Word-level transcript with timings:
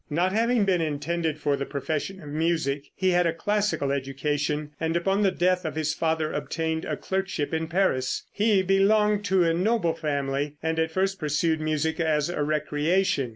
Not 0.09 0.33
having 0.33 0.65
been 0.65 0.81
intended 0.81 1.37
for 1.37 1.55
the 1.55 1.67
profession 1.67 2.23
of 2.23 2.27
music, 2.29 2.85
he 2.95 3.11
had 3.11 3.27
a 3.27 3.33
classical 3.33 3.91
education, 3.91 4.71
and 4.79 4.97
upon 4.97 5.21
the 5.21 5.29
death 5.29 5.63
of 5.63 5.75
his 5.75 5.93
father 5.93 6.31
obtained 6.33 6.85
a 6.85 6.97
clerkship 6.97 7.53
in 7.53 7.67
Paris. 7.67 8.23
He 8.31 8.63
belonged 8.63 9.23
to 9.25 9.43
a 9.43 9.53
noble 9.53 9.93
family, 9.93 10.55
and 10.63 10.79
at 10.79 10.89
first 10.89 11.19
pursued 11.19 11.61
music 11.61 11.99
as 11.99 12.29
a 12.31 12.41
recreation. 12.41 13.29